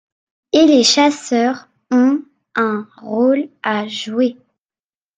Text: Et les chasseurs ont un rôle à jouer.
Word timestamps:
Et 0.51 0.65
les 0.65 0.83
chasseurs 0.83 1.67
ont 1.91 2.23
un 2.55 2.87
rôle 3.03 3.49
à 3.61 3.87
jouer. 3.87 4.35